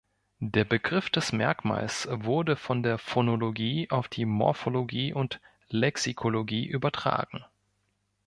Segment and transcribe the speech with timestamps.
[0.39, 5.39] Der Begriff des Merkmals wurde von der Phonologie auf die Morphologie und
[5.69, 7.45] Lexikologie übertragen.